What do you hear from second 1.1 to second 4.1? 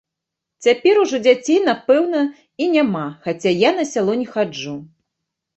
дзяцей, напэўна, і няма, хаця я на